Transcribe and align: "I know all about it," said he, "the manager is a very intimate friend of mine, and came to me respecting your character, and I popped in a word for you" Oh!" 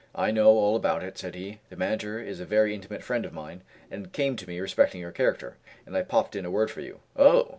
"I 0.15 0.31
know 0.31 0.47
all 0.49 0.75
about 0.75 1.03
it," 1.03 1.19
said 1.19 1.35
he, 1.35 1.59
"the 1.69 1.75
manager 1.75 2.19
is 2.19 2.39
a 2.39 2.43
very 2.45 2.73
intimate 2.73 3.03
friend 3.03 3.23
of 3.23 3.33
mine, 3.33 3.61
and 3.91 4.11
came 4.11 4.35
to 4.37 4.47
me 4.47 4.59
respecting 4.59 4.99
your 4.99 5.11
character, 5.11 5.57
and 5.85 5.95
I 5.95 6.01
popped 6.01 6.35
in 6.35 6.43
a 6.43 6.49
word 6.49 6.71
for 6.71 6.81
you" 6.81 7.01
Oh!" 7.15 7.49